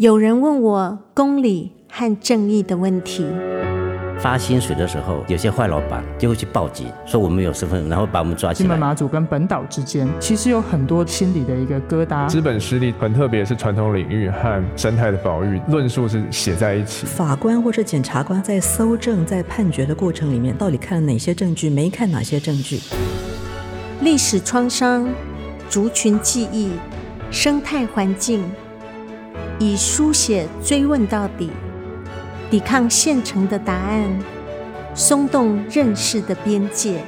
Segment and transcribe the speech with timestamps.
[0.00, 3.26] 有人问我公理和正义的问题。
[4.18, 8.66] 发薪水的时候，有些坏老板就会去报警，说我们有身份，然后把我们抓起来。
[8.66, 12.26] 金门马祖跟本岛之间，其实有很多心理的一个疙瘩。
[12.26, 17.04] 资本实力很特别，是传统领域和生态的保育论述是写在一起。
[17.04, 22.80] 法官或是检察官在搜证、在判决的过程里面，到底看了哪些证据，没看哪些证据？
[24.00, 25.06] 历史创伤、
[25.68, 26.70] 族群记忆、
[27.30, 28.42] 生态环境。
[29.62, 31.50] 以书写追问到底，
[32.50, 34.08] 抵抗现成的答案，
[34.94, 37.04] 松动认识的边界。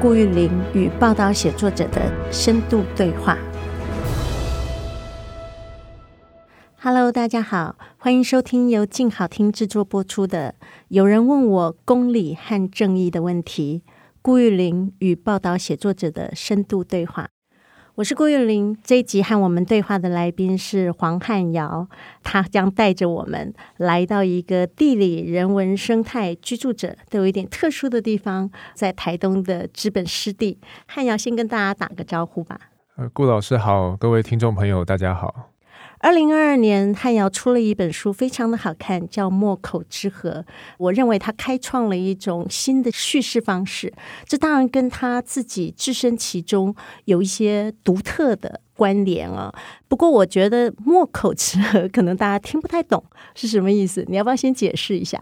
[0.00, 3.36] 顾玉玲与报道写作者的深度对话。
[6.80, 10.54] Hello，大家好，欢迎收听由静好听制作播出的
[10.88, 13.82] 《有人问我公理和正义的问题》，
[14.22, 17.28] 顾玉玲与报道写作者的深度对话。
[17.96, 21.86] 我是郭玉玲，这一集和我们对话的来宾是黄汉尧，
[22.24, 30.58] 他将带着我们来到一个地理、人文、生态、居住者都有一点特殊的地方，在台东的知本湿地。
[30.86, 32.58] 汉尧先跟大家打个招呼吧。
[32.96, 35.53] 呃，顾老师好，各位听众朋友大家好。
[36.04, 40.44] 二零二二年，汉尧出了一本书，非常的好看，叫《莫口之河》。
[40.76, 43.90] 我认为他开创了一种新的叙事方式，
[44.26, 49.50] 这当然跟他自己置身其中有一些独特的关联啊。
[49.88, 53.02] 不过，我觉得“莫口之河”可能大家听不太懂
[53.34, 55.18] 是什么意思，你要不要先解释一下？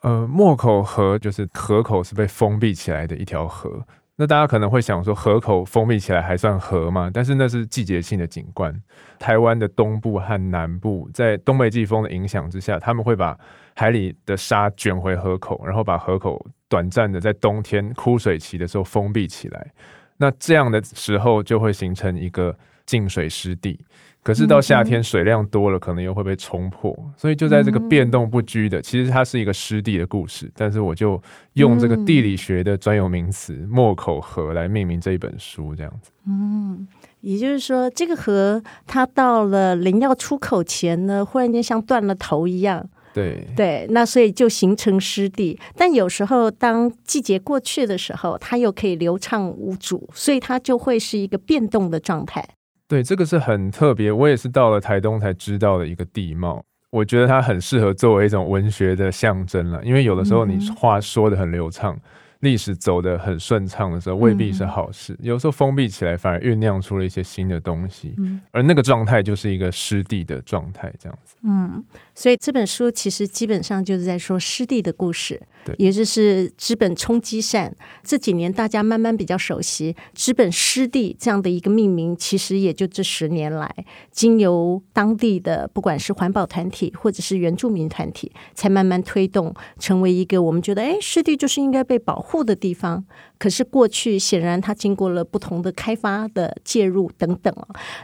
[0.00, 3.86] 呃，莫口河就是河口是被封闭起来的一条河。
[4.16, 7.10] 那大家可能会想说，河口封闭起来还算河吗？
[7.12, 8.72] 但是那是季节性的景观。
[9.18, 13.36] 台湾的东部和南部在东北季风的影响之下，他们会把
[13.74, 19.72] 海里的沙卷回河口，然后把河口短暂的在冬天枯水期的时候封闭起来。
[20.16, 23.78] 那这样的时候就会形成一个净水湿地。
[24.22, 30.50] 可是到夏天水量多了，可能又会被冲破，所以就在这个变动不居的，其实它是一个湿地的故事。
[30.56, 36.10] 但是我就用这个地理学的专有名词“莫口河”来命名这一本书，这样子。
[36.26, 36.88] 嗯，
[37.20, 42.88] 也就是说，这个河它到了临要出口前呢，忽然间像断了头一样。
[43.12, 45.60] 对对，那所以就形成湿地。
[45.76, 52.42] 但有时候当季节过去的时候，它又可以流畅无阻，所以它就会是一个变动的状态。
[52.88, 56.64] 对，这个是很特别，我也是到了台东才知道的一个地貌。
[56.90, 61.94] 我觉得它很适合作为一种文学的象征了，因为有的时候你话说的很流畅。
[61.94, 62.00] 嗯
[62.40, 65.14] 历史走的很顺畅的时候，未必是好事。
[65.14, 68.12] 嗯、有时候封闭起来，反而酝酿出了一些新的东西。
[68.18, 71.36] 嗯、而那个状态就是一个湿地的状态，这样子。
[71.42, 71.82] 嗯，
[72.14, 77.74] 所以这本书其实基本上就是在说湿地的故事，对，也就是资本冲击扇。
[78.04, 83.68] 这几年大家慢慢比较熟悉资本湿地这样的一个命名，其实也就这十年来，
[84.12, 92.44] 经由当地的不管是环保团体或者是原住民团体，才慢慢推动成为一个我们觉得，哎，湿地就是应该被保护。
[92.44, 93.02] 的地方，
[93.38, 97.54] 可是过去显然它经过了不同的开发的介入等等。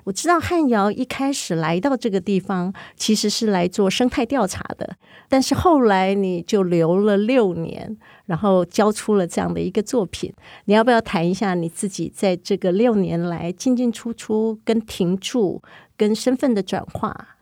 [0.04, 4.96] 我知道汉瑶一开始来到这个地方，其实是来做生态调查的，
[5.28, 7.94] 但是后来你就留了六年，
[8.24, 10.32] 然后交出了这样的一个作品。
[10.64, 15.60] 你要不要谈一下你自己在这个六年来进进出出、跟停驻、
[15.98, 17.36] 跟身份的转化？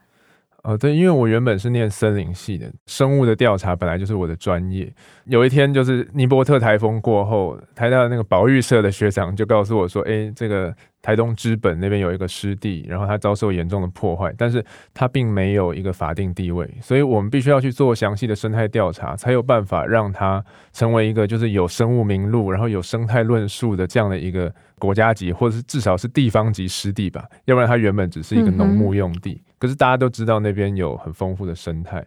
[0.69, 4.93] 哦，对，因为我原本是念森林系的，生物的调查本来就是我的专业。
[5.25, 14.63] 有一天，就是尼伯特台风过后，台大的那个保育社的学长就告诉我说：“哎，这个。”台东知本那边有一个湿地，然后它遭受严重的破坏，但是
[14.93, 29.41] 它并没有一个法定地位，所以我们必须要去做详细的生态调查，才有办法让它成为一个就是有生物名录，然后有生态论述的这样的一个国家级或者是至少是地方级湿地吧，要不然它原本只是一个农牧用地。
[29.47, 32.05] 嗯、可是大家都知道那边有很丰富的生态。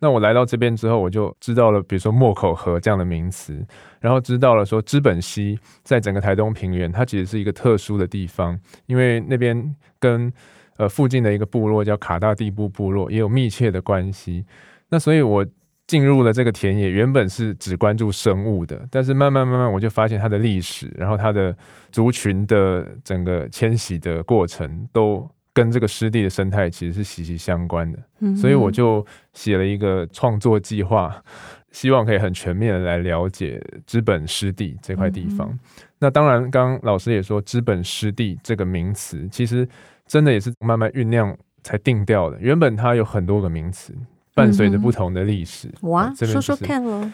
[0.00, 3.64] 那我来到这边之后，我就知道了，比如说莫口河这样的名词，
[4.00, 10.30] 然后知道了说知本溪在整个台东平原，它其实是一个特殊的地方，因为那边跟
[10.76, 14.44] 呃附近的一个部落叫卡大地部部落也有密切的关系。
[14.90, 15.46] 那所以我
[15.86, 21.56] 进入了这个田野，原本是只关注生物的，但是慢慢慢慢我就发现它的历史，然后它的
[21.90, 25.26] 族群的整个迁徙的过程都。
[25.54, 31.22] 跟这个湿地的生态其实是息息相关的，嗯、所以我就写了一个创作计划，
[31.70, 35.48] 希望可以很全面的来了解资本湿地这块地方。
[35.48, 35.58] 嗯、
[36.00, 39.66] 那当然，刚刚老师也说，资本湿地这个名词其实
[40.08, 42.36] 真的也是慢慢酝酿才定调的。
[42.40, 43.94] 原本它有很多个名词，
[44.34, 45.68] 伴随着不同的历史。
[45.82, 47.12] 嗯、哇，就是、说说看哦。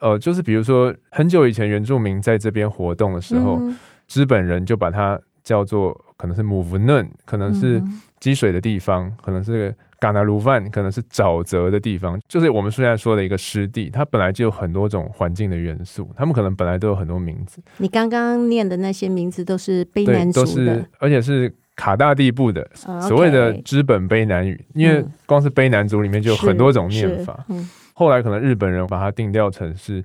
[0.00, 3.60] 呃，就是比如说很久以前原住民在这边活动的时候，
[4.08, 5.20] 资、本人就把它。
[5.46, 7.80] 叫做可能是姆夫嫩，可能是
[8.18, 17.62] 积水的地方，可能是嘎纳鲁范，可能是沼泽的地方，就是我们现在说的一个湿地，它本来就有很多种环境的元素，他们可能本来都有很多名字。
[17.76, 27.44] 你刚刚念的那些名字都是卑南族的，都是，而且是卡大地部的所谓的资本卑南语，因为光是卑南族里面就有很多种念法。
[27.50, 30.04] 嗯，后来可能日本人把它定调成是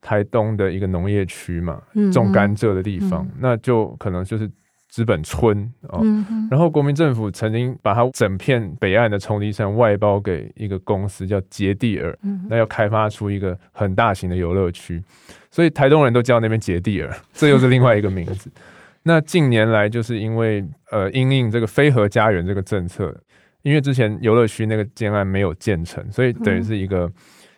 [0.00, 1.80] 台东的一个农业区嘛，
[2.12, 4.50] 种甘蔗的地方，那就可能就是。
[4.90, 6.02] 知本村哦，
[6.50, 15.00] 然后国民政府曾经把它整片北岸的冲积扇外包给一个公司叫杰地尔，那要开发出一个很大型的游乐区，
[15.48, 18.50] 所以台东人都叫那边杰地尔， 这又是另外一个名字。
[19.04, 23.16] 那近年来就是因为呃因应这个飞河家园这个政策，
[23.62, 27.08] 因为之前游乐区那个建案没有建成，所以等于是一个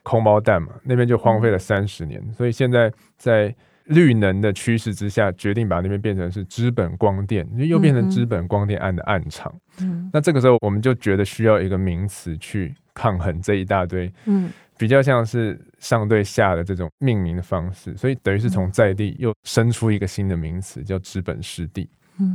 [0.03, 3.55] 空包蛋嘛，那边就荒废了三十年，所以现在在。
[3.85, 9.53] 绿能的趋势之下，决定把那边变成是资本光电，又变成资本光电案的暗场。
[9.81, 21.89] 嗯，那这个时候我们就觉得需要一个名词去抗衡这一大堆，嗯，比较像是上对下的这种命名的方式，所以等于是从在地又生出一个新的名词，叫资本湿地，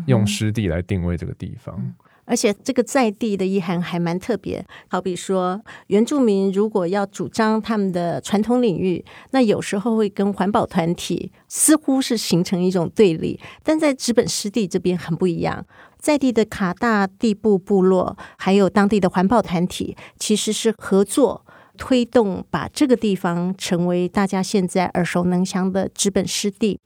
[0.06, 1.82] 用湿地来定位这个地方。
[2.28, 13.40] 而且这个在地的意涵还蛮特别，好比说原住民如果要主张他们的传统领域，那有时候会跟环保团体似乎是形成一种对立。
[13.64, 15.66] 但在知本湿地这边很不一样，
[15.98, 21.46] 在地的卡大地部部落还有当地的环保团体，其实是合作
[21.78, 26.80] 推动把这个地方成为大家现在耳熟能详的知本湿地，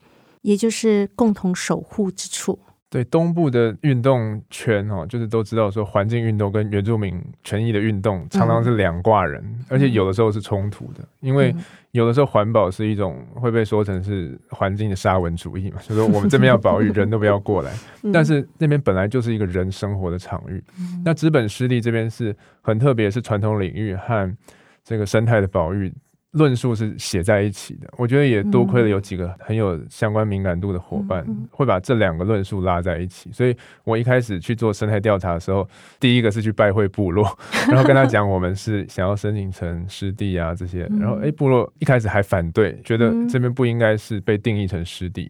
[0.44, 2.60] 也就是共同守护之处。
[2.92, 11.56] 对东部的运动圈哦，就是都知道说环境运动跟原住民权益的运动常常是两挂人，嗯、而且有的时候是冲突的，因为
[11.92, 17.72] 有的时候环保是一种会被说成是环境的沙文主义嘛，就是说我们这边要保育，人都不要过来，
[18.12, 20.62] 但是那边本来就是一个人生活的场域。
[21.06, 24.38] 那资本湿地这边是很特别，是传统领域和
[24.84, 25.90] 这个生态的保育。
[26.32, 33.30] 论述是写在一起的，我觉得也多亏了有几个很有相关敏感度的伙伴，会把这两个论述拉在一起。
[33.34, 35.68] 所以我一开始去做生态调查的时候，
[36.00, 37.38] 第一个是去拜会部落，
[37.68, 45.30] 然后跟他讲我们是想要申请成湿地啊这些，然后诶，部落一开始还反对，觉得这边不应该是被定义成湿地，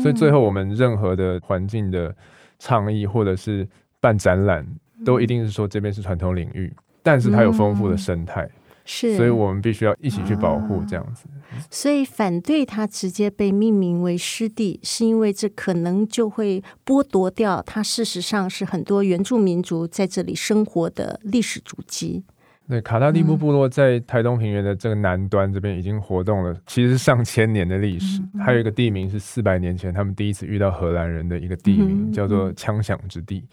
[0.00, 2.14] 所以最后我们任何的环境的
[2.60, 3.66] 倡议或者是
[4.00, 4.64] 办展览，
[5.04, 6.72] 都一定是说这边是传统领域，
[7.02, 8.48] 但是它有丰富的生态。
[8.86, 11.24] 是，所以我们必须要一起去保护这样子。
[11.50, 22.22] 啊，所以反对它直接被命名为湿地，是因为这可能就会剥夺掉它事实上是很多原住民族在这里生活的历史足迹。
[22.68, 28.20] 对，卡塔利布部落在台东平原的这个南端这边已经活动了，其实是上千年的历史。
[28.44, 33.44] 还有一个地名是四百年前他们第一次遇到荷兰人的一个地名，叫做枪响之地。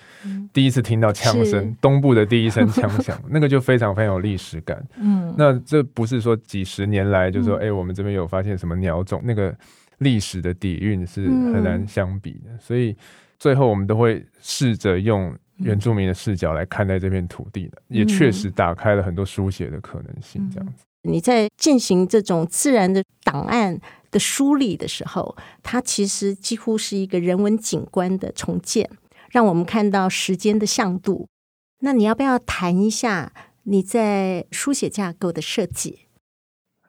[0.52, 4.84] 第一次听到枪声，东部的第一声 枪响，那个就非常非常有历史感。
[4.98, 9.56] 嗯，那这不是说几十年来就说，哎，我们这边有发现什么鸟种，那个
[10.00, 12.58] 历史的底蕴是很难相比的。
[12.60, 12.96] 所以
[13.38, 15.32] 最后我们都会试着用。
[15.58, 20.50] 原住民的视角来看待这片土地的，也确实打开了很多书写的可能性。
[20.52, 23.80] 这样子，你在进行这种自然的档案
[24.12, 28.90] 的梳理的时候，它其实几乎是一个人文景观的重建，
[29.32, 31.28] 让我们看到时间的向度。
[31.80, 33.34] 那你要不要谈一下
[33.64, 36.03] 你在书写架构的设计？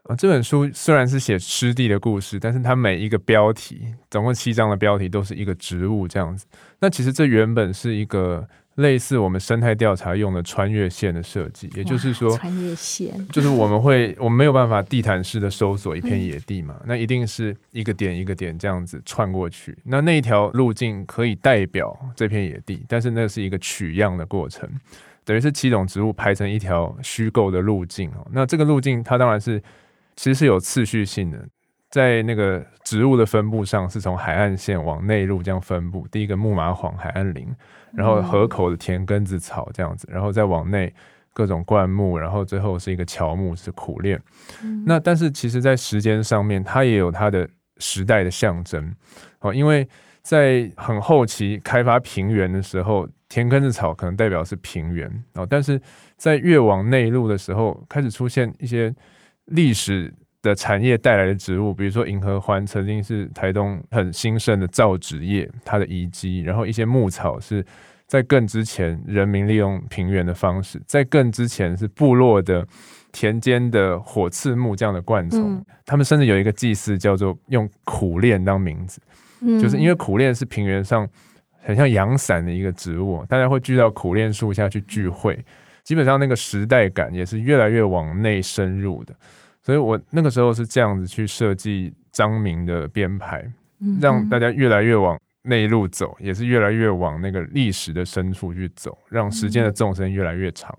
[0.04, 6.44] 啊，这本书虽然是写湿地的故事，但是它每一个标题，总共七章的标题都是一个植物这样子。
[6.80, 19.74] 那其实这原本是一个类似我们生态调查用的穿越线的设计，也就是说，穿越线就是我们会， 我们没有办法地毯式的搜索一片野地嘛，那一定是一个点一个点这样子串过去。
[19.84, 24.68] 那那一条路径可以代表这片野地，但是那是一个取样的过程，
[25.24, 28.26] 等于是七种植物排成一条虚构的路径哦。
[28.30, 29.62] 那这个路径它当然是。
[30.16, 31.38] 其实是有次序性的，
[31.90, 36.06] 在那个植物的分布上，是从海岸线往内陆这样分布。
[36.10, 37.48] 第一个木麻黄海岸林，
[37.92, 40.92] 然后河口的田根子草这样子，然后再往内
[41.32, 44.18] 各种灌木，然后最后是一个乔木是苦楝。
[44.62, 48.94] 嗯、那但是其实，在时间上面，它也有它的时代的象征
[49.40, 49.88] 哦，因为
[50.22, 55.80] 在很后期开发平原的时候，田根子草可能代表是平原哦，但是
[56.16, 58.94] 在越往内陆的时候，开始出现一些。
[59.46, 66.40] 历史的产业带来的植物，比如说银合欢，曾经是台东很兴盛的造纸业，它的遗迹。
[66.40, 67.64] 然后一些牧草是
[68.06, 72.66] 在更之前人民利用平原的方式，在更之前是部落的
[73.12, 75.54] 田间的火刺木这样的灌丛。
[75.54, 79.00] 嗯、他们甚至有一个祭祀叫做用苦楝当名字，
[79.40, 81.08] 嗯、就是因为苦楝是平原上
[81.62, 85.42] 很像阳伞的一个植物，大家会聚到苦楝树下去聚会，
[85.84, 89.14] 基本上那个时代感也是越来越往内深入的。
[89.62, 93.48] 所以我那个时候是这样子去设计张明的编排，
[94.00, 100.76] 让大家越来越往内陆走，也是越来越往那个历史的深处去走，让时间的纵深越来越长。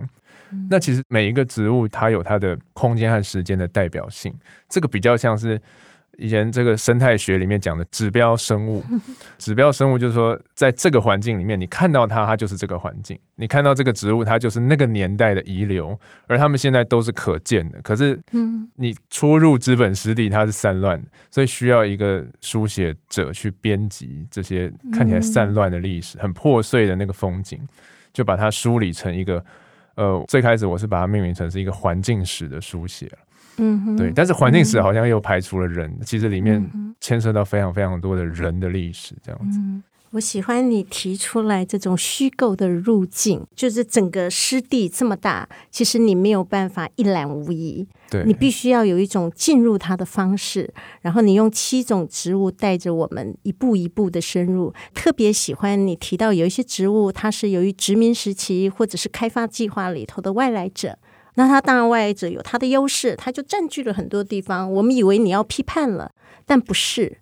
[0.69, 4.33] 那其实每一个植物它有它的空间和时间的代表性，
[4.67, 5.61] 这个比较像是。
[6.17, 8.83] 以前这个生态学里面讲的指标生物，
[9.37, 17.81] 指标生物就是说，在这个环境里面，你看到它，它就是这个环境；你看到这个植物，它就是那个年代的遗留，而它们现在都是可见的。
[17.81, 18.19] 可是，
[18.75, 27.59] 你初入资本湿地，它是散乱的，所以需要一个书写者去编辑这些看起来散乱的历史，很破碎的那个风景，
[28.13, 29.43] 就把它梳理成一个。
[29.95, 33.09] 呃，最开始我是把它命名成是一个环境史的书写。
[33.57, 36.69] 嗯哼，对，但是环境史好像又排除了人，嗯、其实里面
[36.99, 39.59] 牵涉到非常非常多的人的历史，这样子。
[39.59, 39.81] 嗯，
[40.11, 54.73] 我喜欢你提出来这种虚构的路径，就是整个湿地这么大，其实你没有办法一览无遗，对，你必须要有一种进入它的方式，然后你用七种植物带着我们一步一步的深入。
[54.93, 60.97] 特别喜欢你提到有一些植物，它是由于殖民时期或者是开发计划里头的外来者。
[61.35, 64.71] 那他当然外来者有他的优势，他就占据了很多地方。
[64.71, 66.11] 我们以为你要批判了，
[66.45, 67.19] 但不是。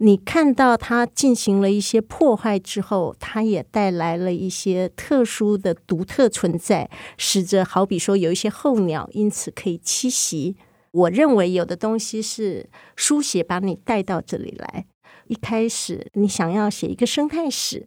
[0.00, 10.56] 你看到他进行了一些破坏之后，他也带来了一些特殊的独特存在，使得好比说有一些候鸟因此可以栖息。
[10.92, 14.86] 我认为有的东西是书写把你带到这里来。
[15.26, 17.84] 一开始你想要写一个生态史，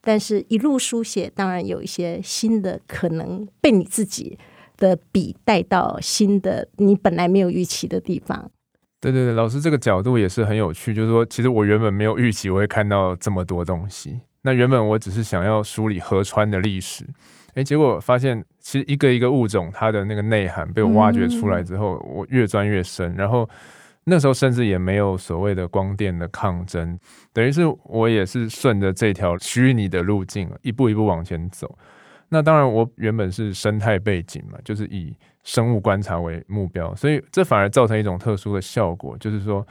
[0.00, 4.38] 但是一路书写，当然有一些新的可能被你自己。
[4.80, 8.50] 的笔带到新的你本来没有预期的地方。
[9.00, 10.92] 对对对，老师这个角度也是很有趣。
[10.92, 14.20] 就是说，其实我原本没有预期我会看到这么多东西。
[14.42, 17.06] 那原本我只是想要梳理河川的历史，
[17.54, 23.14] 哎，结果发现其实一个一个物种它的那个内涵被我挖掘出来之后，我越钻越深。
[23.14, 23.48] 然后
[24.04, 26.98] 那时候甚至也没有所谓的光电的抗争，
[27.32, 31.78] 等于是我也是顺着这条虚拟的路径一步一步往前走。
[32.32, 39.66] 那当然，我原本是生态背景嘛，就是以生物观察为目标，所以这反而造成一种特殊的效果，就是说，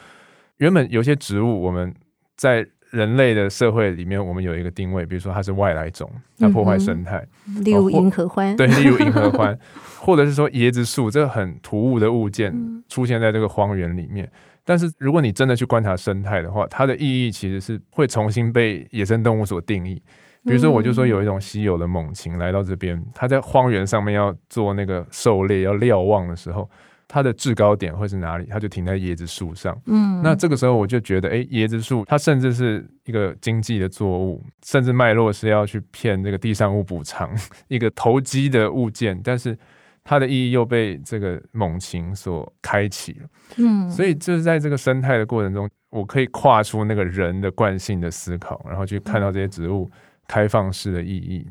[0.57, 1.93] 原本有些植物我们
[2.35, 7.25] 在人类的社会里面，我们有一个定位，比如说它是外来种，它破坏生态，
[7.63, 9.57] 例如银河欢，对，例如银河欢，
[10.01, 12.53] 或者是说椰子树，这个很突兀的物件
[12.89, 14.29] 出现在这个荒原里面。
[14.65, 20.01] 但是如果你真的去观察生态的话，它的意义其实是会重新被野生动物所定义。
[20.45, 26.69] 比如说，我就说有一种稀有的猛禽来到这边，它在荒原上面要做那个狩猎，要瞭望的时候，
[27.09, 28.47] 它的制高点会是哪里？
[28.49, 29.77] 它就停在椰子树上。
[29.87, 37.29] 嗯，那这个时候我就觉得，哎，椰子树它甚至是一个经济的作物，甚至脉络是要去骗这个地上物补偿
[37.67, 39.57] 一个投机的物件，但是
[40.05, 43.27] 它的意义又被这个猛禽所开启了。
[43.57, 49.91] 嗯，所以就是在这个生态的过程中，我可以跨出那个人的惯性的思考，然后去看到这些植物。
[50.29, 51.43] 开放式的意义，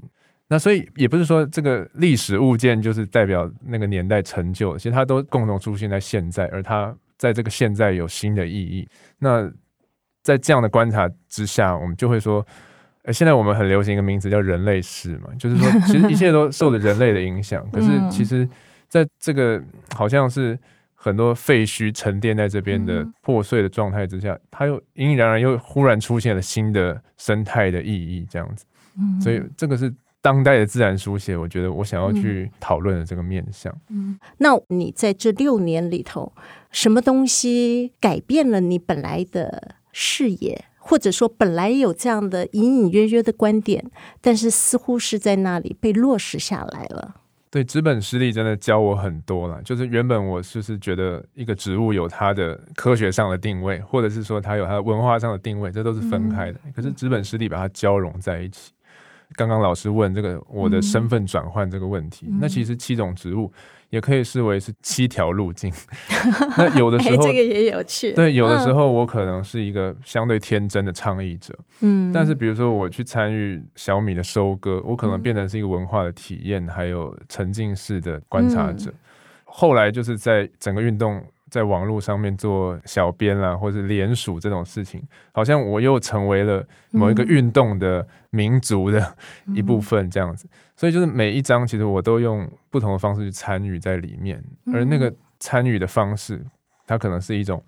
[0.47, 8.89] 那所以也不是说这个历史物件就是代表那个年代成就，其实它都共同出现在现在，而它在这个现在有新的意义。
[9.19, 9.51] 那
[10.23, 12.47] 在这样的观察之下，我们就会说，
[13.03, 17.69] 呃，现在我们很流行一个名词叫人类史嘛，就是说其实一切都受了人类的影响。
[17.73, 18.49] 可是其实
[18.89, 19.61] 在这个
[19.97, 20.57] 好像是
[21.01, 28.65] 很多废墟沉淀在这边的破碎的状态之下，它又隐隐然然又忽然出现了新的生态的意义，这样子。
[29.23, 33.73] 所以这个是当代的自然书写，我觉得我想要去讨论的这个面向。
[33.91, 36.33] 嗯，那你在这六年里头，
[36.73, 43.89] 什么东西改变了你本来的视野，或者说本来有这样的隐隐约约的观点，
[44.21, 47.15] 但是似乎是在那里被落实下来了？
[47.51, 49.63] 对，资本湿地真的教我很多了。
[49.63, 56.61] 就是原本我就是觉得一个植物有它的科学上的定位，或者是说它有它的文化上的定位，这都是分开的。
[56.75, 58.73] 可是资本湿地把它交融在一起。
[59.35, 63.53] 刚刚老师问这个我的身份转换这个问题，嗯、那其实七种植物
[63.91, 65.73] 也可以视为是七条路径。
[66.57, 78.91] 那有的时候这个也有趣，对，有的时候我可能是一个相对天真的倡议者，嗯，但是比如说我去参与小米的收割，我可能变成是一个文化的体验，还有沉浸式的观察者。
[78.91, 78.95] 嗯、
[79.45, 81.23] 后来就是在整个运动。
[81.51, 85.03] 在网络上面做小编啦，或者联署这种事情，
[85.33, 89.17] 好像我又成为了某一个运动的民族的
[89.55, 90.49] 一部分这样子。
[90.77, 96.45] 所以就是每一章，其实我都用不同的方式去参与在里面，而那个参与的方式，
[96.87, 97.63] 它可能是一种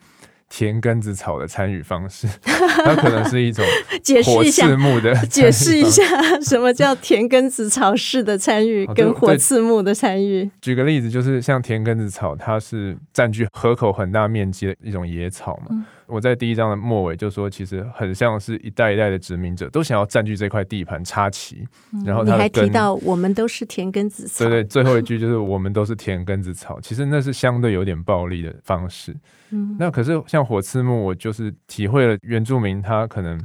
[0.51, 3.65] 田根子草的参与方式，它可能是一种
[4.03, 6.03] 解释一下火刺目的， 解释一下
[6.41, 10.51] 什么叫田根子草式的参与跟火刺目的参与。
[10.61, 15.69] 举个例子，就是像田根子草，它是占据河口很大面积的一种野草嘛。
[15.71, 21.67] 嗯我在第一章的末尾就说，其实很像是一代一代的殖民者都想要占据这块地盘插旗，
[22.05, 29.17] 然后他你还提到我们都是田根子草，对对，最后一句就是我们都是田根子草，其实那是相对有点暴力的方式。
[29.51, 33.41] 嗯，那可是像火刺木，我就是体会了原住民他可能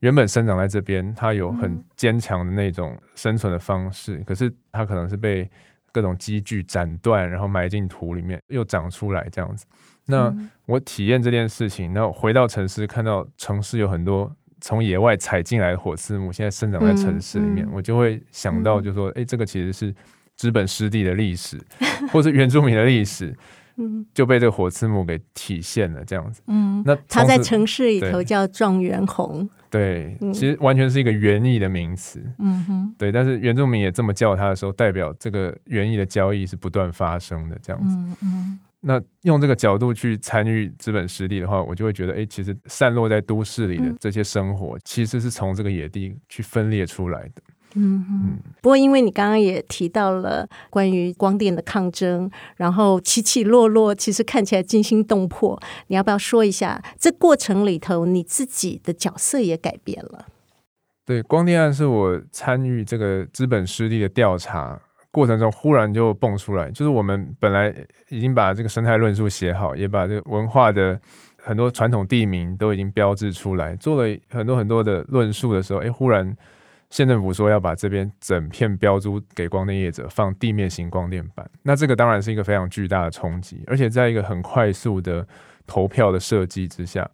[0.00, 5.48] 原本生长在这边，他有很坚强的那种生存的方式，可是他可能是被
[5.92, 9.64] 各种机具斩断，然后埋进土里面又长出来这样子。
[10.06, 10.34] 那
[10.66, 19.94] 我体验这件事情，那我回到城市，看到城市有很多从野外采进来的火刺木，现在生长在城市里面，嗯嗯、我就会想到，就说，哎、欸，这个其实是
[20.36, 21.60] 资本湿地的历史，
[22.12, 23.36] 或是原住民的历史，
[24.14, 26.40] 就被这个火刺木给体现了，这样子。
[26.46, 32.22] 嗯，那它在城市里头叫状元红，对，其实完全是一个园艺的名词。
[32.38, 37.94] 嗯哼，对，但是原住民也这么叫它的时候，代表这个园艺的交易是不断发生的，这样子。
[37.96, 38.58] 嗯嗯。
[38.88, 47.42] 那用这个角度去参与资本实力的话，我就会觉得，哎、欸，其实散落在都市里的这些生活，嗯、其实是从这个野地去分裂出来的。
[47.74, 48.38] 嗯嗯。
[48.62, 55.60] 不过，因为你刚刚也提到了关于光电的抗争，然后起起落落，其实看起来惊心动魄。
[55.88, 60.26] 你要不要说一下，这过程里头你自己的角色也改变了？
[61.04, 64.80] 对，光电案是我参与这个资本失地的调查。
[65.16, 67.74] 过程中忽然就蹦出来，就是我们本来
[68.10, 71.00] 已经把这个生态论述写好，也把这个文化的
[71.42, 76.36] 很多传统地名都已经标志出来，做了很多很多的论述的时候，哎，忽然
[76.90, 85.26] 县政府说要把这边整片标租给光电业者放地面型光电板，那这个当然是一个非常巨大的冲击，而且在一个很快速的
[85.66, 87.08] 投票的设计之下，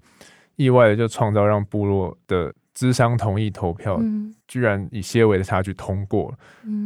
[0.57, 4.01] 意外的就创造让部落的资商同意投票，
[4.49, 6.39] 居然以些微的差距通过了，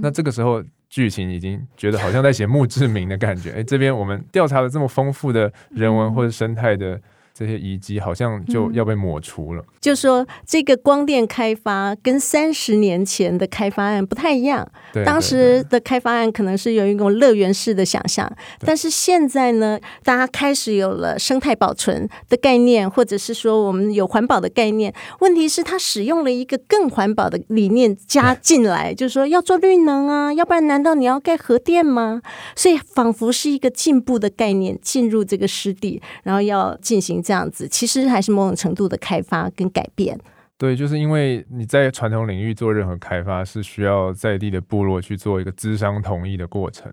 [0.02, 0.62] 那这个时候。
[0.88, 7.00] 剧情已经觉得好像在写墓志铭的感觉，哎，这边我们调查了这么丰富的人文或者生态的。
[7.38, 9.60] 这些遗迹好像就要被抹除了。
[9.60, 14.66] 嗯、就说这个光电开发跟三十年前的开发案不太一样。
[14.90, 24.94] 对，当时的开发案可能是有一种乐园式的想象，但是现在呢，大家开始有了生态保存的概念，或者是说我们有环保的概念。
[25.20, 32.22] 问题是，它使用了一个更环保的理念加进来，就是说要做绿能啊，要不然难道你要盖核电吗？
[32.54, 37.22] 所以仿佛是一个进步的概念进入这个湿地，然后要进行。
[37.26, 40.16] 这样子其实还是某种程度的开发跟改变。
[40.56, 46.90] 对，就是因为你在传统领域做任何开发，是需要在地的部落去做一个资商同意的过程。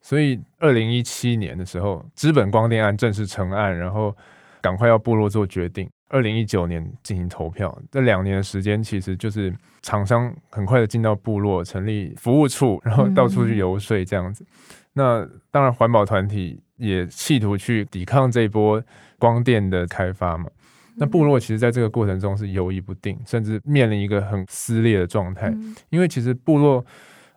[0.00, 4.16] 所以，二零一七年的时候，资本光电案正式成案，然后
[4.60, 5.88] 赶快要部落做决定。
[6.08, 14.42] 二零一九年进行投票，这两年的时间，其实就是厂商很快的进到部落，成立服务处， 然后到处去游说这样子。
[14.42, 14.56] 嗯、
[14.94, 18.82] 那当然，环保团体也企图去抵抗这一波。
[19.24, 20.50] 光电的开发嘛，
[20.96, 25.50] 那部落其实在这个过程中是犹豫不定，甚至面临一个很撕裂的状态。
[25.88, 26.84] 因为其实部落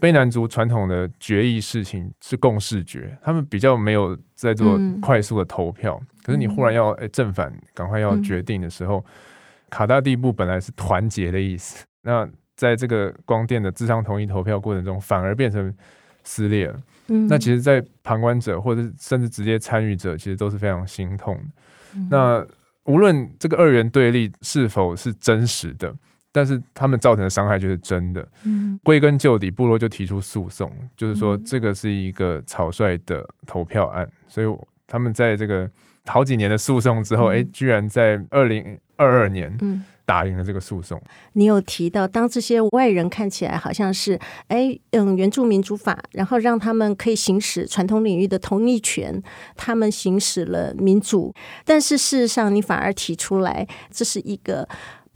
[0.02, 5.97] 卑南族传统的决议事情是共视觉，他们比较没有在做快速的投票。
[6.23, 9.02] 可是你忽然要诶正反赶快要决定的时候，
[9.69, 15.73] 卡大地部本来是团结的意思，那在这个光电的智商同意投票过程中，反而变成
[16.26, 16.78] 撕裂了。
[17.30, 21.43] 那其实，在旁观者或者甚至直接参与者，其实都是非常心痛的。
[22.10, 22.45] 那
[22.86, 25.93] 无论这个二元对立是否是真实的，
[26.32, 28.28] 但是他们造成的伤害就是真的。
[28.43, 34.47] 嗯，归根究底，部落就提出诉讼，就是说这个是一个草率的投票案，所以
[34.86, 35.69] 他们在这个
[36.06, 39.58] 好几年的诉讼之后，哎，居然在二零二二年，
[40.08, 41.00] 打赢了这个诉讼。
[41.34, 44.17] 你有提到，当这些外人看起来好像是，
[44.48, 49.22] 哎，嗯，原住民主法，然后让他们可以行使传统领域的同意权，
[49.56, 54.67] 他们行使了民主，但是事实上，你反而提出来，这是一个。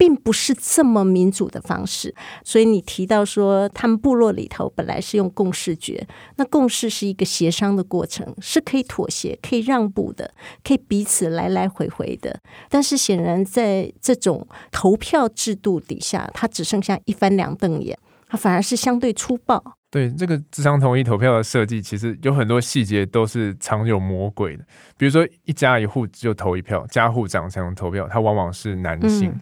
[0.02, 2.12] 并不是这么民主的方式，
[2.42, 10.34] 所以你提到说，他们部落里头本来是用共识决，那共识是一个协商的过程，是可以妥协、可以让步的，
[10.64, 12.36] 可以彼此来来回回的。
[12.68, 19.62] 但是显然在这种投票制度底下，它只剩下一翻两瞪眼，它反而是相对粗暴。
[19.88, 24.64] 对这个智商同意投票的设计，其实有很多细节都是藏有魔鬼的。
[24.96, 29.30] 比如说，一家一户就投一票，家户长才能投票，他往往是男性。
[29.30, 29.40] 嗯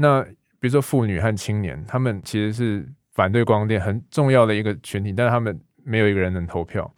[0.00, 0.22] 那
[0.60, 6.88] 比如说妇女和青年，他们其实是反对光电很重要的一个群体，但是他们没有一个人能投票。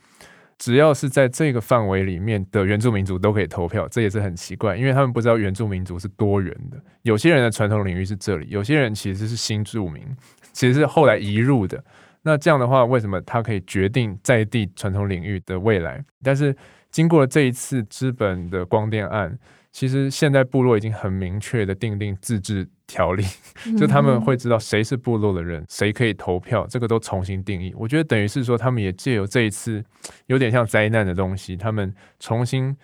[0.58, 6.76] 只要是在这个范围里面的原住民族都可以投票，这也是很奇怪，因为他们不知道原住民族是多元的。
[7.00, 10.04] 有些人的传统领域是这里，有些人其实是新住民，
[10.52, 11.82] 其实是后来移入的。
[12.20, 16.04] 那这样的话，为什么他可以决定在地传统领域的未来？
[16.22, 16.54] 但是
[16.90, 19.38] 经过了这一次资本的光电案。
[19.72, 23.24] 其实现在部落已经很明确的定定自治条例，
[23.78, 27.72] 就他们会知道谁是部落的人，谁可以投票，这个都重新定义。
[27.76, 29.82] 我觉得等于是说，他们也借由这一次
[30.26, 32.76] 有点像灾难的东西，他们重新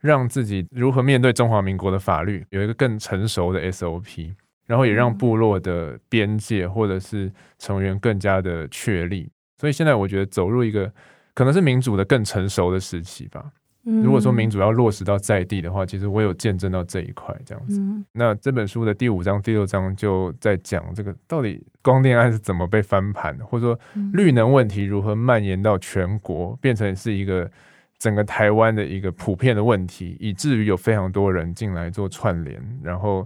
[0.00, 4.34] 让自己如何面对中华民国的法律有一个更成熟的 SOP，
[4.66, 9.30] 然后也让部落的边界或者是成员更加的确立。
[9.58, 10.92] 所以现在我觉得走入一个
[11.32, 13.42] 可能是民主的更成熟的时期吧。
[13.86, 17.80] 如果说民主要落实到在地的话，其实我有见证到这一块这样子。
[18.10, 23.78] 那这本书的第五章、第六章就在讲这个到底光电案是怎么被翻盘的，或者说
[24.12, 27.48] 绿能问题如何蔓延到全国，变成是一个
[27.96, 33.24] 整个台湾的一个普遍的问题，以至于有非常多人进来做串联，然后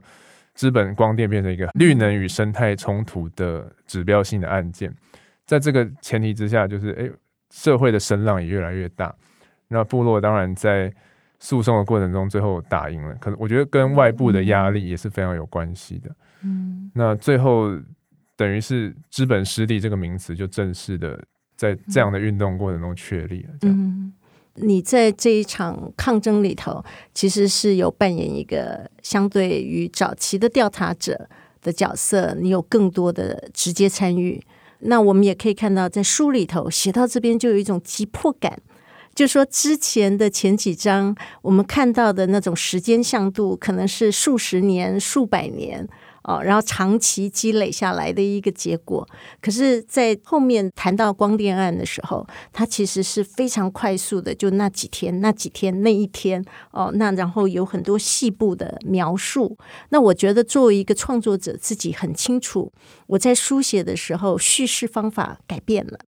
[0.55, 4.95] 资本光电变成一个绿能与生态冲突的指标性的案件。
[5.47, 7.11] 在这个前提之下，就是诶，
[7.51, 9.15] 社会的声浪也越来越大。
[9.73, 10.93] 那部落当然在
[11.39, 16.11] 诉讼的过程中最后打赢了，可能我觉得跟外部的压力也是非常有关系的。
[16.43, 17.71] 嗯，那最后
[18.37, 21.23] 等于是资本失地这个名词就正式的
[21.57, 23.51] 在这样的运动过程中确立了。
[23.63, 24.13] 嗯，
[24.57, 31.29] 你在这一场抗争里头，其实是有扮演一个相对于早期的调查者
[31.63, 34.43] 的角色，你有更多的直接参与。
[34.81, 38.61] 那我们也可以看到，在书里头写到这边就有一种急迫感。
[39.15, 45.87] 就说之前的前几章，我们看到的那种时间向度，可能是数十年、数百年
[46.23, 49.07] 哦，然后长期积累下来的一个结果。
[49.43, 59.59] 可是，在后面谈到光电案的时候，它其实是非常快速的，就那几天、那几天、那一天哦，那然后有很多细部的描述。
[59.91, 62.73] 那我觉得，作为一个创作者，自己很清楚，
[63.09, 65.99] 我在书写的时候，叙事方法改变了。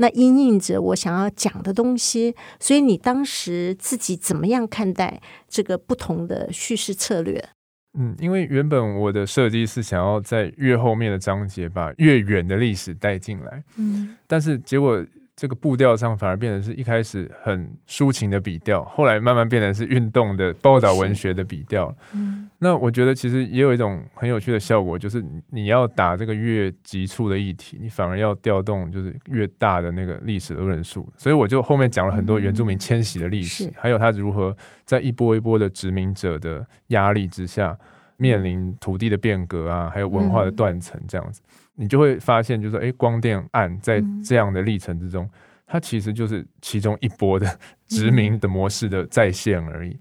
[0.00, 7.50] 那因应着我想要讲的东西，所以你当时自己怎么样看待这个不同的叙事策略？
[7.98, 15.06] 嗯，因为原本我的设计是想要在越后面的章节把越远的历史带进来，嗯，但是结果。
[15.40, 21.96] 这个步调上反而变成是一开始很抒情的笔调，后来慢慢变成是运动的报道文学的笔调。
[22.12, 31.10] 嗯，那我觉得其实也有一种很有趣的效果，就是你要打这个越急促的议题，你反而要调动就是越大的那个历史的论述。
[31.16, 37.74] 所以我就后面讲了很多原住民迁徙的历史，嗯、还有他如何在一波一波的殖民者的压力之下，
[38.18, 41.40] 面临土地的变革啊，还有文化的断层这样子。
[41.46, 45.26] 嗯你就会发现，就是说，哎，光电案在这样的历程之中，
[45.66, 49.98] 它其实就是其中一波的殖民的模式的再现而已。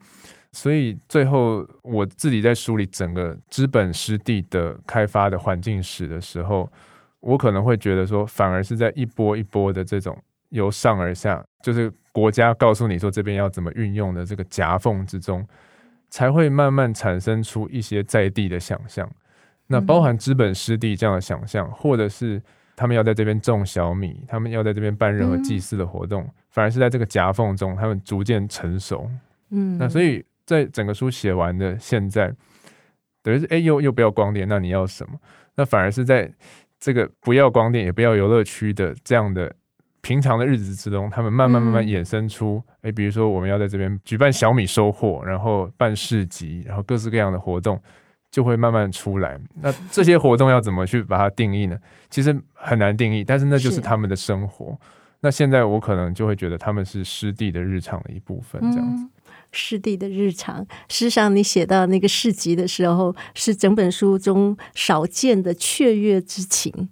[0.52, 6.70] 所以最后我自己在梳理整个资本湿地的开发的环境史的时候，
[7.22, 15.48] 我可能会觉得说，反而是在一波一波的这种由上而下，就是国家告诉你说这边要怎么运用的这个夹缝之中，
[16.10, 19.10] 才会慢慢产生出一些在地的想象。
[19.72, 22.42] 那包含资本湿地这样的想象，或者是
[22.76, 29.08] 他们要在这边种小米，他们要在这边办任何祭祀的活动，反而是在这个夹缝中，他们逐渐成熟。
[29.52, 32.34] 嗯，那所以在整个书写完的现在，
[33.22, 35.20] 等于是哎，又又不要光电，那你要什么？
[35.54, 36.28] 那反而是在
[36.80, 39.56] 这个不要光电，也不要游乐区的这样的
[40.02, 47.80] 平常的日子之中，他们慢慢慢慢衍生出，哎，比如说我们要在这边举办小米收获，然后办市集，然后各式各样的活动。
[48.32, 49.40] 就会慢慢出来。
[49.62, 51.78] 那这些活动要怎么去把它定义呢？
[52.10, 54.78] 其实很难定义，但是那就是他们的生活。
[55.22, 59.04] 那现在我可能就会觉得他们是湿地的日常的一部分，这样子。
[59.04, 59.10] 嗯，
[59.52, 66.90] 湿地的日常，事实上你写到那个市集的时候，是整本书中少见的雀跃之情。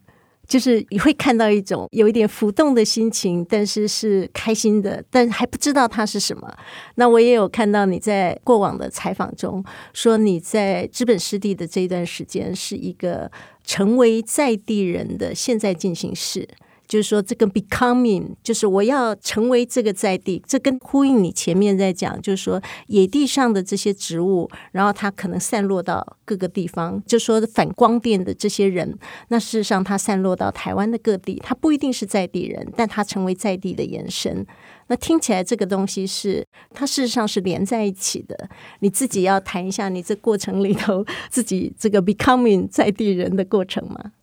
[0.48, 6.52] 就是你会看到一种有一点浮动的心情，但是是开心的，但还不知道它是什么。
[6.96, 13.30] 那我也有看到你在过往的采访中说，你在资本湿地的这一段时间是一个
[13.64, 16.48] 成为在地人的现在进行式。
[16.88, 27.04] 就是说，这个 becoming，就是我要成为这个在地，这跟呼应你前面在讲，就是说野地上的这些植物，然后它可能散落到各个地方。
[27.06, 28.98] 就说反光电的这些人，
[29.28, 34.46] 那事实上它散落到台湾的各地，它不一定是在地人，但它成为在地的延伸。
[34.90, 38.50] 那听起来这个东西是它事实上是连在一起的。
[38.80, 44.14] 你自己要谈一下你这过程里头自己这个 becoming 在地人的过程吗？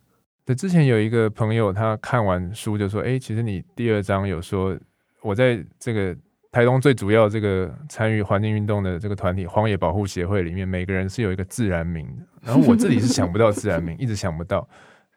[0.47, 4.79] 对，之前有一个朋友，他看完书就说：“哎，其实你第二章有说
[5.23, 6.15] 我在这个
[6.53, 12.27] 台东最主要这个参与环境运动的这个团体荒野保护协会里面，每个人是有一个自然名的。
[12.43, 14.69] 然后我自己是想不到自然名，一直想不到。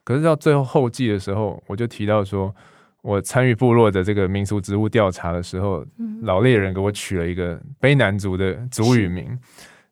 [0.05, 2.55] 可是到最后后记的时候，我就提到说，
[3.01, 5.85] 我参与部落的这个民俗植物调查的时候，
[6.21, 9.37] 老猎人给我取了一个卑南族的族语名。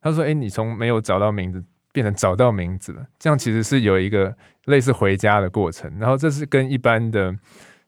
[0.02, 1.62] 他说：“哎，你从没有找到名字
[1.96, 5.92] 变成找到名字了，这样其实是有一个类似回家的过程。
[5.98, 7.34] 然后这是跟一般的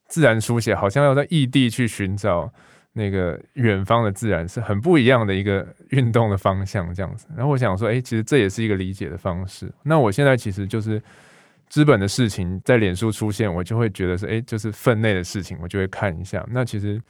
[0.08, 2.50] 自然书写，好像要在异地去寻找。”
[2.98, 7.28] 那个远方的自然是很不一样的一个运动的方向，这样子。
[7.36, 9.72] 然后我想说，哎，其实这也是一个理解的方式。
[9.84, 11.00] 那我现在其实就是
[11.70, 16.46] 资本的事情在脸书出现，我就会觉得是，哎，就是分内的事情，我就会看一下。
[16.50, 17.02] 那其实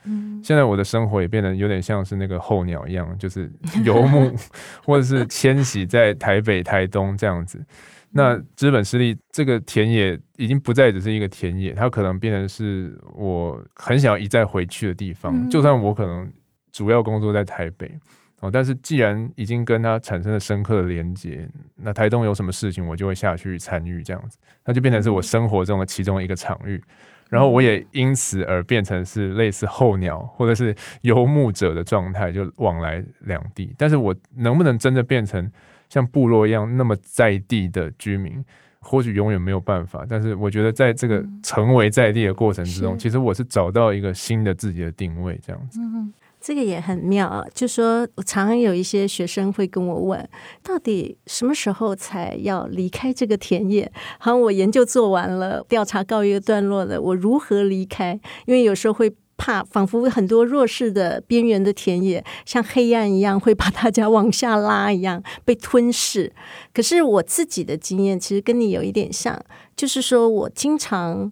[0.44, 3.52] 现在我的生活也变得有点像是那个候鸟一样，就是
[3.84, 4.36] 游牧
[4.84, 7.64] 或者是迁徙在台北、台东这样子。
[8.10, 15.36] 那资本势力这个田野已经不再只是一个田野，它可能变成是我很想要一再回去的地方。
[15.36, 16.32] 嗯、就算我可能
[16.72, 17.92] 主要工作在台北
[18.40, 26.82] 哦，但是既然已经跟它产生了深刻的连接，那台东有什么事情，我就会下去参与，这样子，那就变成是我生活中的其中一个场域。
[27.30, 33.74] 然后我也因此而变成是类似候鸟或者是游牧者的状态，就往来两地。
[33.78, 35.52] 但是我能不能真的变成？
[35.90, 38.44] 像部落一样那么在地的居民，
[38.80, 40.06] 或许永远没有办法。
[40.10, 45.80] 但是我觉得，在这个成为在地的过程之中，嗯、其实我是找到一个新的自己的定位，这样子。
[45.80, 46.14] 嗯，
[46.48, 47.44] 这个也很妙啊。
[47.54, 50.30] 就说我常常有一些学生会跟我问，
[50.64, 53.92] 到底什么时候才要离开这个田野？
[54.18, 58.18] 好，我研究做完了，调查告一个段落了，我如何离开？
[58.46, 59.14] 因为有时候会。
[59.40, 66.34] 怕仿佛很多弱势的边缘的田野，像黑暗一样会把大家往下拉一样 被吞噬。
[66.74, 69.40] 可是我自己的经验其实跟你有一点像，
[69.76, 71.32] 就是说我经常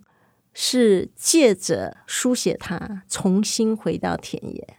[0.54, 4.78] 是借着书写它，重新回到田野。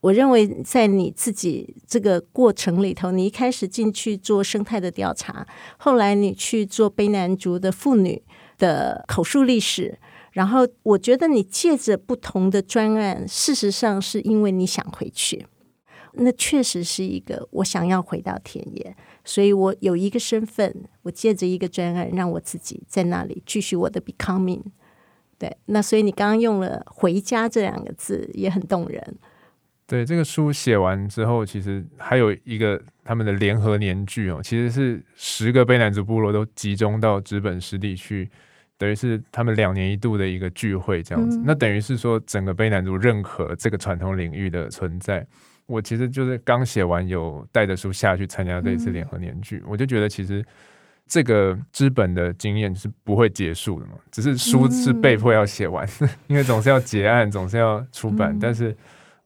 [0.00, 8.22] 我认为在你自己这个过程里头，你一开始进去做生态的调查，后来你去做卑南族的妇女
[8.58, 9.98] 的口述历史。
[10.32, 15.46] 然后我觉得你借着不同的专案，事实上是因为你想回去，
[16.12, 24.62] 那确实是一个我想要回到田野，所以我有一个身份，我借着一个专案，让我自己在那里继续我的 becoming。
[25.38, 29.18] 对，那所以你刚刚用了“回家”这两个字，也很动人。
[29.88, 38.28] 对，这个书写完之后，其实还有一个他们的联合年聚哦，其实是十个卑南族部落都集中到直本湿地去。
[38.76, 41.38] 等于是他们两年一度的一个聚会，这样子。
[41.38, 45.26] 嗯、那等于是说，整个卑南族认可这个传统领域的存在。
[45.66, 50.44] 我其实就是刚写完，有带着书下去参加这一次联合年聚，嗯、我就觉得其实
[51.06, 53.92] 这个资本的经验是不会结束的嘛。
[54.12, 58.32] 只是书是被迫要写完，嗯、 因为总是要结案，总是要出版。
[58.34, 58.76] 嗯、但是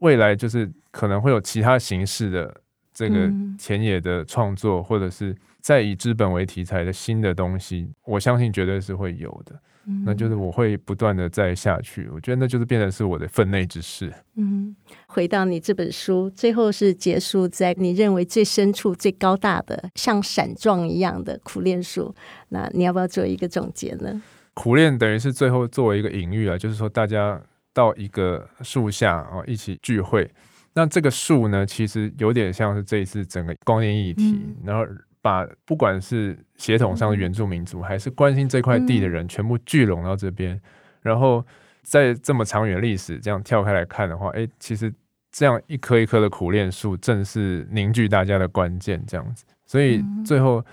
[0.03, 2.55] 未来就是可能会有其他形式的
[2.93, 5.35] 这个田野的创作，或者是。
[5.62, 9.55] 再以资本为题材的新的东西，我相信绝对是会有的。
[9.87, 14.12] 嗯、那就是我会不断的再下去，我觉得那就是变成是我的分内之事。
[14.35, 14.75] 嗯，
[15.07, 22.12] 回到你这本书，最后是结束在你认为最深处、最高大的像伞状一样的苦练树。
[22.49, 24.21] 那你要不要做一个总结呢？
[24.55, 27.41] 苦练等于是最后作为一个隐喻啊，就是说大家
[27.73, 30.31] 到一个树下啊一起聚会。
[30.75, 34.87] 那这个树呢，其实有点像是这一次整个光电议题，嗯、然后。
[35.25, 40.61] 把不管是协同上的原住民族，还是关心这块地的人，全部聚拢到这边，
[41.01, 41.47] 然后
[41.85, 44.93] 在这么长远历史这样跳开来看的话，哎，其实
[45.31, 49.45] 这样一棵一棵的苦楝树，正是凝聚大家的关键，这样子。
[49.65, 50.65] 所以最后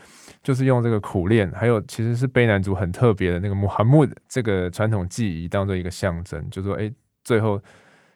[0.44, 6.92] 就是用这个苦练，还有其实是卑南族很特别的那个穆罕默德这个传统技艺，当做一个象征，就说哎，
[7.24, 7.62] 最后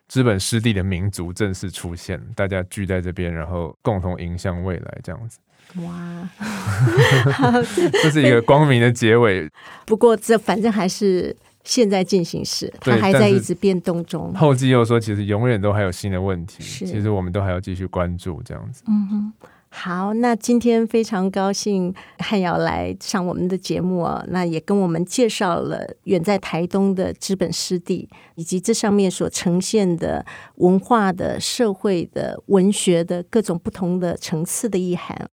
[0.07, 5.39] 资本失地的民族正式出现，大家聚在这边，然后共同迎向未来，这样子。
[5.77, 6.29] 哇，
[8.03, 9.49] 这是一个光明的结尾。
[9.87, 14.31] 不过，这反正还是现在进行时，它还在一直变动中。
[14.35, 18.83] 后继又说，其实永远都还有新的问题，其实我们都还要继续关注这样子。
[18.87, 19.33] 嗯哼，
[19.75, 30.23] 好，那今天非常高兴汉瑶来上我们的节目啊，那也跟我们介绍了远在台东的资本湿地，以及这上面所呈现的
[30.57, 35.27] 文化的、社会的、文学的各种不同的层次的意涵。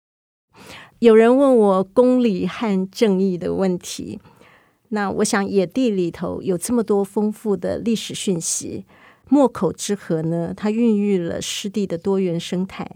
[1.00, 4.22] 有人问我公理和正义的问题，
[4.88, 8.86] 那我想野地里头有这么多丰富的历史讯息，
[9.28, 12.90] 莫口之河呢，它孕育了湿地的多元生态。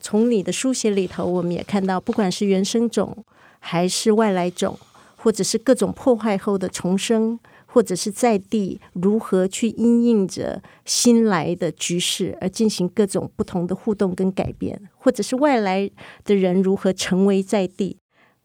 [0.00, 3.24] 从你的书写里头，我们也看到，不管是原生种，
[3.58, 4.78] 还是外来种，
[5.16, 7.38] 或者是各种破坏后的重生。
[7.70, 15.88] 或者是在地如何去因应着新来的局势而进行各种不同的互动跟改变，或者是外来
[16.24, 17.98] 的人如何成为在地，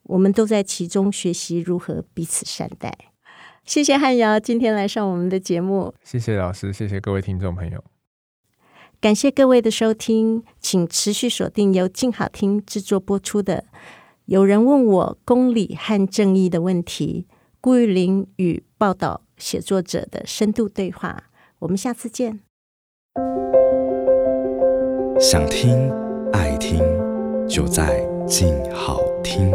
[0.04, 2.94] 我们都在其中学习如何彼此善待。
[3.63, 7.82] 谢谢汉尧今天来上我们的节目，谢谢老师，谢谢各位听众朋友，
[9.04, 13.66] 感谢各位的收听，请持续锁定由静好听制作播出的
[14.28, 17.28] 《有人问我公理和正义的问题》。
[17.60, 21.26] 顾玉玲与报道写作者的深度对话，
[21.60, 22.39] 我们下次见。
[25.20, 25.92] 想听
[26.32, 26.80] 爱听，
[27.46, 29.52] 就在静好听。